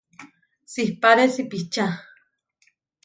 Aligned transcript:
Siʼpáre 0.73 1.25
sipiča. 1.33 1.85